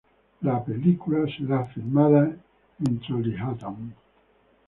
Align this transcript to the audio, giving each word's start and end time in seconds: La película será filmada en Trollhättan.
La 0.41 0.65
película 0.65 1.27
será 1.37 1.63
filmada 1.65 2.35
en 2.79 2.99
Trollhättan. 3.01 3.93